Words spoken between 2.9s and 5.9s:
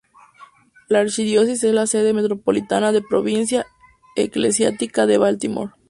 de Provincia Eclesiástica de Baltimore.